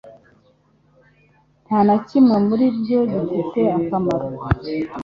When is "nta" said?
1.65-1.79